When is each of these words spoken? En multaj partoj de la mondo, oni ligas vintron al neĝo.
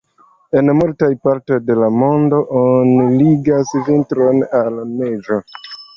En 0.59 0.71
multaj 0.77 1.09
partoj 1.27 1.59
de 1.67 1.75
la 1.81 1.89
mondo, 2.03 2.39
oni 2.61 3.05
ligas 3.19 3.75
vintron 3.91 4.43
al 4.61 4.81
neĝo. 4.95 5.39